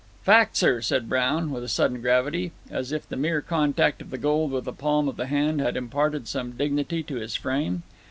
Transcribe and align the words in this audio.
"Fact, 0.23 0.57
sir," 0.57 0.81
said 0.81 1.07
Brown, 1.07 1.51
with 1.51 1.63
a 1.63 1.67
sudden 1.67 2.01
gravity, 2.01 2.53
as 2.71 2.91
if 2.91 3.07
the 3.07 3.15
mere 3.15 3.39
contact 3.39 4.01
of 4.01 4.09
the 4.09 4.17
gold 4.17 4.49
with 4.49 4.65
the 4.65 4.73
palm 4.73 5.07
of 5.07 5.15
the 5.15 5.27
hand 5.27 5.61
had 5.61 5.77
imparted 5.77 6.27
some 6.27 6.53
dignity 6.53 7.03
to 7.03 7.17
his 7.17 7.35
frame. 7.35 7.83